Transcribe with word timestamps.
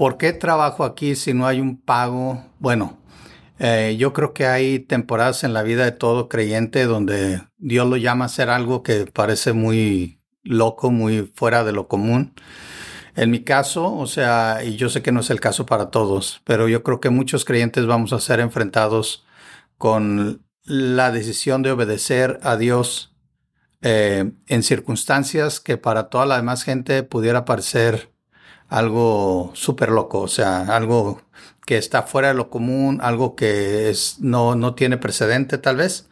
¿Por 0.00 0.16
qué 0.16 0.32
trabajo 0.32 0.84
aquí 0.84 1.14
si 1.14 1.34
no 1.34 1.46
hay 1.46 1.60
un 1.60 1.78
pago? 1.78 2.42
Bueno, 2.58 2.98
eh, 3.58 3.96
yo 3.98 4.14
creo 4.14 4.32
que 4.32 4.46
hay 4.46 4.78
temporadas 4.78 5.44
en 5.44 5.52
la 5.52 5.62
vida 5.62 5.84
de 5.84 5.92
todo 5.92 6.30
creyente 6.30 6.86
donde 6.86 7.42
Dios 7.58 7.86
lo 7.86 7.98
llama 7.98 8.24
a 8.24 8.28
hacer 8.28 8.48
algo 8.48 8.82
que 8.82 9.04
parece 9.04 9.52
muy 9.52 10.22
loco, 10.42 10.90
muy 10.90 11.30
fuera 11.34 11.64
de 11.64 11.72
lo 11.72 11.86
común. 11.86 12.32
En 13.14 13.30
mi 13.30 13.44
caso, 13.44 13.94
o 13.94 14.06
sea, 14.06 14.64
y 14.64 14.76
yo 14.76 14.88
sé 14.88 15.02
que 15.02 15.12
no 15.12 15.20
es 15.20 15.28
el 15.28 15.38
caso 15.38 15.66
para 15.66 15.90
todos, 15.90 16.40
pero 16.46 16.66
yo 16.66 16.82
creo 16.82 16.98
que 16.98 17.10
muchos 17.10 17.44
creyentes 17.44 17.84
vamos 17.84 18.14
a 18.14 18.20
ser 18.20 18.40
enfrentados 18.40 19.26
con 19.76 20.46
la 20.64 21.12
decisión 21.12 21.60
de 21.60 21.72
obedecer 21.72 22.40
a 22.42 22.56
Dios 22.56 23.14
eh, 23.82 24.32
en 24.46 24.62
circunstancias 24.62 25.60
que 25.60 25.76
para 25.76 26.08
toda 26.08 26.24
la 26.24 26.36
demás 26.36 26.62
gente 26.62 27.02
pudiera 27.02 27.44
parecer 27.44 28.09
algo 28.70 29.50
súper 29.54 29.90
loco, 29.90 30.20
o 30.20 30.28
sea, 30.28 30.62
algo 30.62 31.20
que 31.66 31.76
está 31.76 32.04
fuera 32.04 32.28
de 32.28 32.34
lo 32.34 32.48
común, 32.48 33.00
algo 33.02 33.36
que 33.36 33.90
es, 33.90 34.16
no, 34.20 34.54
no 34.54 34.74
tiene 34.74 34.96
precedente 34.96 35.58
tal 35.58 35.76
vez. 35.76 36.08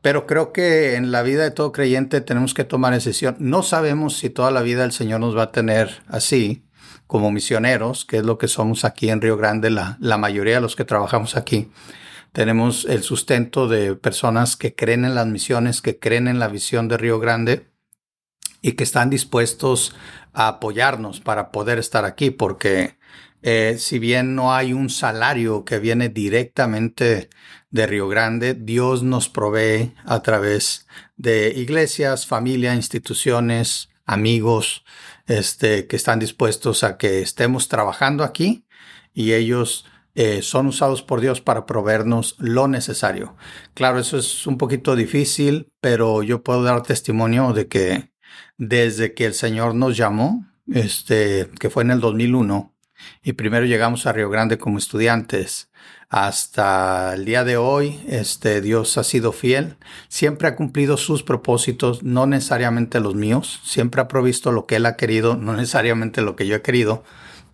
Pero 0.00 0.26
creo 0.26 0.52
que 0.52 0.94
en 0.94 1.12
la 1.12 1.22
vida 1.22 1.42
de 1.42 1.50
todo 1.50 1.72
creyente 1.72 2.22
tenemos 2.22 2.54
que 2.54 2.64
tomar 2.64 2.94
decisión. 2.94 3.36
No 3.38 3.62
sabemos 3.62 4.16
si 4.16 4.30
toda 4.30 4.50
la 4.50 4.62
vida 4.62 4.84
el 4.84 4.92
Señor 4.92 5.20
nos 5.20 5.36
va 5.36 5.44
a 5.44 5.52
tener 5.52 6.02
así, 6.08 6.64
como 7.06 7.32
misioneros, 7.32 8.04
que 8.04 8.18
es 8.18 8.24
lo 8.24 8.38
que 8.38 8.48
somos 8.48 8.84
aquí 8.84 9.10
en 9.10 9.20
Río 9.20 9.36
Grande, 9.36 9.68
la, 9.68 9.98
la 10.00 10.16
mayoría 10.16 10.54
de 10.54 10.60
los 10.60 10.76
que 10.76 10.84
trabajamos 10.84 11.36
aquí. 11.36 11.70
Tenemos 12.32 12.84
el 12.84 13.02
sustento 13.02 13.66
de 13.66 13.96
personas 13.96 14.56
que 14.56 14.76
creen 14.76 15.04
en 15.04 15.16
las 15.16 15.26
misiones, 15.26 15.82
que 15.82 15.98
creen 15.98 16.28
en 16.28 16.38
la 16.38 16.46
visión 16.46 16.86
de 16.86 16.96
Río 16.96 17.18
Grande 17.18 17.69
y 18.62 18.72
que 18.72 18.84
están 18.84 19.10
dispuestos 19.10 19.94
a 20.32 20.48
apoyarnos 20.48 21.20
para 21.20 21.50
poder 21.50 21.78
estar 21.78 22.04
aquí, 22.04 22.30
porque 22.30 22.98
eh, 23.42 23.76
si 23.78 23.98
bien 23.98 24.34
no 24.34 24.52
hay 24.52 24.72
un 24.72 24.90
salario 24.90 25.64
que 25.64 25.78
viene 25.78 26.08
directamente 26.08 27.30
de 27.70 27.86
Río 27.86 28.08
Grande, 28.08 28.54
Dios 28.54 29.02
nos 29.02 29.28
provee 29.28 29.94
a 30.04 30.22
través 30.22 30.86
de 31.16 31.52
iglesias, 31.56 32.26
familia, 32.26 32.74
instituciones, 32.74 33.88
amigos, 34.04 34.84
este, 35.26 35.86
que 35.86 35.96
están 35.96 36.18
dispuestos 36.18 36.84
a 36.84 36.98
que 36.98 37.22
estemos 37.22 37.68
trabajando 37.68 38.24
aquí 38.24 38.66
y 39.14 39.32
ellos 39.32 39.86
eh, 40.14 40.42
son 40.42 40.66
usados 40.66 41.02
por 41.02 41.20
Dios 41.20 41.40
para 41.40 41.66
proveernos 41.66 42.34
lo 42.38 42.68
necesario. 42.68 43.36
Claro, 43.74 44.00
eso 44.00 44.18
es 44.18 44.46
un 44.46 44.58
poquito 44.58 44.96
difícil, 44.96 45.72
pero 45.80 46.22
yo 46.22 46.42
puedo 46.42 46.62
dar 46.62 46.82
testimonio 46.82 47.52
de 47.52 47.68
que 47.68 48.09
desde 48.58 49.14
que 49.14 49.26
el 49.26 49.34
Señor 49.34 49.74
nos 49.74 49.96
llamó, 49.96 50.46
este, 50.72 51.48
que 51.58 51.70
fue 51.70 51.82
en 51.82 51.90
el 51.90 52.00
2001, 52.00 52.74
y 53.22 53.32
primero 53.32 53.66
llegamos 53.66 54.06
a 54.06 54.12
Río 54.12 54.30
Grande 54.30 54.58
como 54.58 54.78
estudiantes. 54.78 55.70
Hasta 56.08 57.14
el 57.14 57.24
día 57.24 57.44
de 57.44 57.56
hoy, 57.56 58.00
este 58.08 58.60
Dios 58.60 58.98
ha 58.98 59.04
sido 59.04 59.32
fiel, 59.32 59.76
siempre 60.08 60.48
ha 60.48 60.56
cumplido 60.56 60.96
sus 60.96 61.22
propósitos, 61.22 62.02
no 62.02 62.26
necesariamente 62.26 62.98
los 62.98 63.14
míos, 63.14 63.60
siempre 63.64 64.00
ha 64.00 64.08
provisto 64.08 64.50
lo 64.50 64.66
que 64.66 64.76
Él 64.76 64.86
ha 64.86 64.96
querido, 64.96 65.36
no 65.36 65.54
necesariamente 65.54 66.20
lo 66.20 66.34
que 66.34 66.48
yo 66.48 66.56
he 66.56 66.62
querido, 66.62 67.04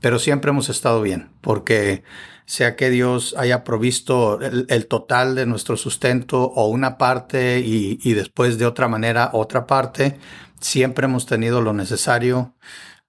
pero 0.00 0.18
siempre 0.18 0.50
hemos 0.50 0.68
estado 0.68 1.02
bien, 1.02 1.30
porque 1.40 2.02
sea 2.46 2.76
que 2.76 2.90
Dios 2.90 3.34
haya 3.36 3.64
provisto 3.64 4.40
el, 4.40 4.86
total 4.86 5.34
de 5.34 5.46
nuestro 5.46 5.76
sustento 5.76 6.44
o 6.44 6.68
una 6.68 6.96
parte 6.96 7.58
y, 7.58 8.14
después 8.14 8.56
de 8.56 8.66
otra 8.66 8.88
manera 8.88 9.30
otra 9.32 9.66
parte, 9.66 10.18
siempre 10.60 11.06
hemos 11.06 11.26
tenido 11.26 11.60
lo 11.60 11.72
necesario 11.72 12.54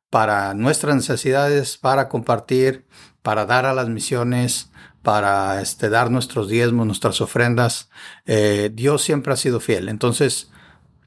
para 0.10 0.54
nuestras 0.56 0.96
necesidades, 0.96 1.78
para 1.78 2.10
compartir, 2.10 2.88
para 3.22 3.46
dar 3.46 3.66
a 3.66 3.74
las 3.74 3.90
misiones, 3.90 4.72
para 5.04 5.62
este, 5.62 5.90
dar 5.90 6.10
nuestros 6.10 6.50
diezmos, 6.50 6.88
nuestras 6.88 7.22
ofrendas. 7.22 7.90
Eh, 8.26 8.72
Dios 8.74 9.04
siempre 9.04 9.34
ha 9.34 9.38
sido 9.38 9.60
fiel. 9.60 9.88
Entonces, 9.88 10.50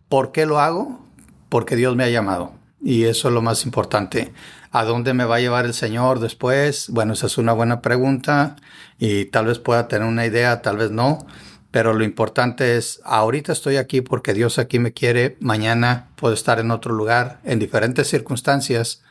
¿por 0.09 0.31
qué 0.31 0.47
lo 0.47 0.61
hago? 0.61 1.05
Porque 1.49 1.77
Dios 1.77 1.97
me 1.97 2.05
ha 2.05 2.11
llamado. 2.11 2.60
Y 2.83 3.05
eso 3.05 3.29
es 3.29 3.35
lo 3.35 3.43
más 3.43 3.65
importante. 3.65 4.33
¿A 4.73 4.85
dónde 4.85 5.15
me 5.15 5.25
va 5.25 5.37
a 5.37 5.41
llevar 5.41 5.67
el 5.67 5.75
Señor 5.75 6.21
después? 6.21 6.89
Bueno, 6.91 7.13
esa 7.13 7.27
es 7.27 7.39
una 7.39 7.53
buena 7.53 7.83
pregunta 7.83 8.57
y 8.99 9.27
tal 9.27 9.47
vez 9.47 9.59
pueda 9.59 9.89
tener 9.89 10.07
una 10.09 10.27
idea, 10.27 10.63
tal 10.63 10.77
vez 10.77 10.91
no. 10.91 11.27
Pero 11.71 11.93
lo 11.93 12.05
importante 12.05 12.77
es, 12.77 13.01
ahorita 13.05 13.53
estoy 13.53 13.77
aquí 13.77 14.01
porque 14.01 14.35
Dios 14.35 14.59
aquí 14.59 14.79
me 14.79 14.93
quiere, 14.93 15.37
mañana 15.41 16.09
puedo 16.17 16.35
estar 16.35 16.59
en 16.59 16.71
otro 16.71 16.95
lugar, 16.95 17.41
en 17.45 17.59
diferentes 17.61 18.09
circunstancias, 18.09 19.03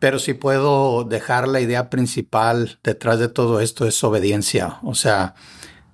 pero 0.00 0.18
si 0.18 0.34
puedo 0.34 1.04
dejar 1.04 1.46
la 1.46 1.60
idea 1.60 1.90
principal 1.90 2.78
detrás 2.82 3.18
de 3.18 3.28
todo 3.28 3.60
esto 3.60 3.86
es 3.86 4.02
obediencia. 4.02 4.78
O 4.82 4.94
sea, 4.94 5.34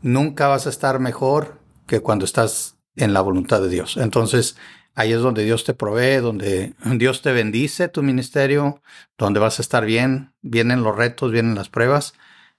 nunca 0.01 0.47
vas 0.47 0.67
a 0.67 0.71
estar 0.71 0.99
mejor 1.01 1.59
que 1.87 2.01
cuando 2.01 2.25
estás 2.25 2.76
en 2.97 3.13
la 3.13 3.21
voluntad 3.21 3.61
de 3.61 3.69
Dios. 3.69 3.97
Entonces, 3.97 4.57
ahí 4.95 5.13
es 5.13 5.21
donde 5.21 5.45
Dios 5.45 5.65
te 5.65 5.75
provee, 5.75 6.17
donde 6.17 6.75
Dios 6.97 7.23
te 7.23 7.33
bendice 7.33 7.89
tu 7.89 8.03
ministerio, 8.03 8.83
donde 9.19 9.41
vas 9.41 9.59
a 9.59 9.63
estar 9.63 9.85
bien, 9.85 10.33
vienen 10.43 10.83
los 10.83 10.97
retos, 10.97 11.31
vienen 11.31 11.55
las 11.55 11.69
pruebas 11.69 12.15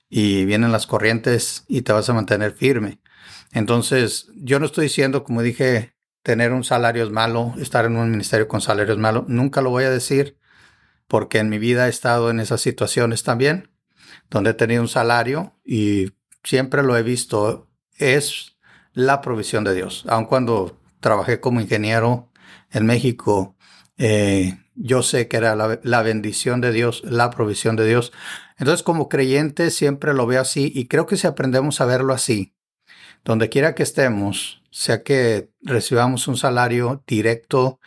y 0.10 0.46
vienen 0.46 0.72
las 0.72 0.88
corrientes 0.88 1.66
y 1.68 1.82
te 1.82 1.92
vas 1.92 2.10
a 2.10 2.14
mantener 2.14 2.54
firme. 2.54 3.00
Entonces, 3.52 4.30
yo 4.36 4.60
no 4.60 4.66
estoy 4.66 4.84
diciendo, 4.84 5.24
como 5.24 5.42
dije, 5.42 5.94
tener 6.22 6.52
un 6.52 6.64
salario 6.64 7.04
es 7.04 7.10
malo, 7.10 7.54
estar 7.58 7.86
en 7.86 7.96
un 7.98 8.12
ministerio 8.12 8.48
con 8.48 8.62
salario 8.62 8.94
es 8.94 9.00
malo. 9.00 9.26
Nunca 9.28 9.62
lo 9.62 9.70
voy 9.70 9.86
a 9.86 9.90
decir 9.90 10.38
porque 11.08 11.40
en 11.40 11.50
mi 11.50 11.58
vida 11.58 11.88
he 11.88 11.90
estado 11.90 12.30
en 12.30 12.40
esas 12.40 12.62
situaciones 12.62 13.24
también, 13.24 13.72
donde 14.30 14.52
he 14.52 14.54
tenido 14.54 14.82
un 14.82 14.90
salario 14.90 15.54
y 15.64 16.12
siempre 16.44 16.84
lo 16.84 16.98
he 16.98 17.04
visto, 17.04 17.70
es 17.98 18.57
la 18.98 19.22
provisión 19.22 19.64
de 19.64 19.76
Dios. 19.76 20.06
Aun 20.08 20.26
cuando 20.26 20.76
trabajé 21.02 21.40
como 21.40 21.62
ingeniero 21.62 22.32
en 22.72 22.88
México, 22.88 23.56
eh, 24.00 24.58
yo 24.74 25.04
sé 25.04 25.28
que 25.28 25.38
era 25.38 25.56
la, 25.56 25.80
la, 25.84 26.02
bendición 26.02 26.62
de 26.62 26.72
Dios, 26.72 27.04
la 27.04 27.30
provisión 27.30 27.76
de 27.76 27.86
Dios. 27.86 28.12
Entonces, 28.58 28.82
como 28.82 29.08
creyente, 29.08 29.70
siempre 29.70 30.16
lo 30.16 30.26
veo 30.26 30.42
así 30.42 30.72
y 30.74 30.88
creo 30.88 31.06
que 31.06 31.16
si 31.16 31.28
aprendemos 31.28 31.80
a 31.80 31.86
verlo 31.86 32.12
así, 32.12 32.56
donde 33.24 33.50
quiera 33.50 33.76
que 33.76 33.84
estemos, 33.84 34.64
sea 34.72 35.04
que 35.04 35.52
recibamos 35.62 36.28
un 36.28 36.36
salario 36.36 37.04
directo 37.06 37.80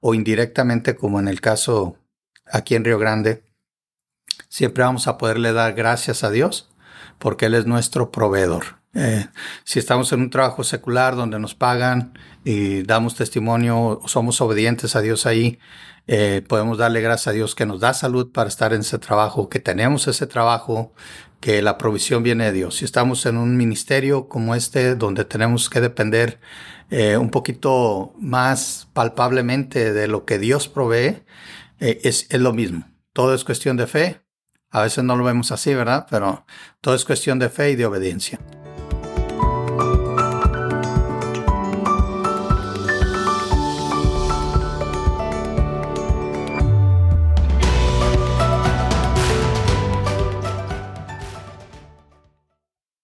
o 0.00 0.14
indirectamente, 0.14 0.96
como 0.96 1.20
en 1.20 1.28
el 1.28 1.40
caso 1.40 1.96
aquí 2.44 2.74
en 2.74 2.84
Río 2.84 2.98
Grande, 2.98 3.44
siempre 4.48 4.82
vamos 4.82 5.06
a 5.06 5.16
poderle 5.16 5.52
dar 5.52 5.74
gracias 5.74 6.24
a 6.24 6.30
Dios 6.30 6.68
porque 7.20 7.46
Él 7.46 7.54
es 7.54 7.66
nuestro 7.66 8.10
proveedor. 8.10 8.80
Eh, 8.96 9.26
si 9.64 9.78
estamos 9.78 10.10
en 10.12 10.22
un 10.22 10.30
trabajo 10.30 10.64
secular 10.64 11.16
donde 11.16 11.38
nos 11.38 11.54
pagan 11.54 12.14
y 12.44 12.82
damos 12.82 13.14
testimonio, 13.14 14.00
somos 14.06 14.40
obedientes 14.40 14.96
a 14.96 15.02
Dios 15.02 15.26
ahí, 15.26 15.58
eh, 16.06 16.42
podemos 16.48 16.78
darle 16.78 17.02
gracias 17.02 17.28
a 17.28 17.32
Dios 17.32 17.54
que 17.54 17.66
nos 17.66 17.80
da 17.80 17.92
salud 17.92 18.32
para 18.32 18.48
estar 18.48 18.72
en 18.72 18.80
ese 18.80 18.98
trabajo, 18.98 19.50
que 19.50 19.60
tenemos 19.60 20.08
ese 20.08 20.26
trabajo, 20.26 20.94
que 21.40 21.60
la 21.60 21.76
provisión 21.76 22.22
viene 22.22 22.46
de 22.46 22.52
Dios. 22.52 22.76
Si 22.76 22.86
estamos 22.86 23.26
en 23.26 23.36
un 23.36 23.58
ministerio 23.58 24.28
como 24.28 24.54
este, 24.54 24.94
donde 24.94 25.26
tenemos 25.26 25.68
que 25.68 25.82
depender 25.82 26.40
eh, 26.88 27.18
un 27.18 27.30
poquito 27.30 28.14
más 28.18 28.88
palpablemente 28.94 29.92
de 29.92 30.08
lo 30.08 30.24
que 30.24 30.38
Dios 30.38 30.68
provee, 30.68 31.24
es 31.78 32.32
lo 32.32 32.54
mismo. 32.54 32.88
Todo 33.12 33.34
es 33.34 33.44
cuestión 33.44 33.76
de 33.76 33.86
fe. 33.86 34.22
A 34.70 34.82
veces 34.82 35.04
no 35.04 35.16
lo 35.16 35.24
vemos 35.24 35.52
así, 35.52 35.74
¿verdad? 35.74 36.06
Pero 36.10 36.46
todo 36.80 36.94
es 36.94 37.04
cuestión 37.04 37.38
de 37.38 37.50
fe 37.50 37.72
y 37.72 37.76
de 37.76 37.84
obediencia. 37.84 38.40